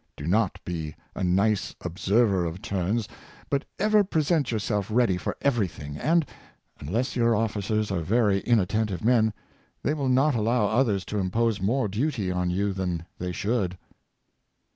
Do 0.17 0.25
not 0.25 0.57
be 0.65 0.95
a 1.13 1.23
nice 1.23 1.75
observer 1.81 2.43
of 2.43 2.59
turns, 2.59 3.07
but 3.51 3.65
ever 3.77 4.03
present 4.03 4.51
yourself 4.51 4.87
ready 4.89 5.15
for 5.15 5.37
everything, 5.43 5.95
and, 5.95 6.25
unless 6.79 7.15
your 7.15 7.35
officers 7.35 7.91
are 7.91 8.01
very 8.01 8.39
inattentive 8.39 9.03
men, 9.05 9.31
they 9.83 9.93
will 9.93 10.09
not 10.09 10.33
allow 10.33 10.65
others 10.65 11.05
to 11.05 11.19
impose 11.19 11.61
more 11.61 11.87
duty 11.87 12.31
on 12.31 12.49
you 12.49 12.73
than 12.73 13.05
they 13.19 13.31
should." 13.31 13.77